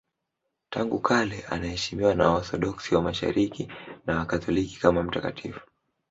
[0.69, 3.67] Tangu kale anaheshimiwa na Waorthodoksi wa Mashariki
[4.05, 5.59] na Wakatoliki kama mtakatifu.